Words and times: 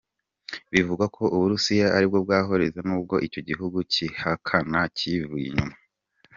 Bivugwa 0.73 1.05
ko 1.15 1.23
u 1.35 1.37
Burusiya 1.41 1.87
ari 1.95 2.05
bwo 2.09 2.19
bwabaroze 2.25 2.79
nubwo 2.87 3.15
icyo 3.27 3.41
gihugu 3.49 3.77
kibihakana 3.91 4.79
cyivuye 4.97 5.45
inyuma. 5.51 5.75